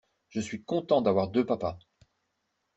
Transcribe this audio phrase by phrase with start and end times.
[0.29, 1.77] Je suis content d'avoir deux papas.